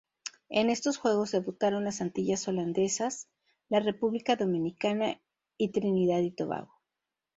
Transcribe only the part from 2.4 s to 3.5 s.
Holandesas,